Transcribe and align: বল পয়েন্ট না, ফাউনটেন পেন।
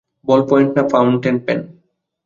বল 0.27 0.41
পয়েন্ট 0.49 0.71
না, 0.75 0.83
ফাউনটেন 0.91 1.35
পেন। 1.45 1.59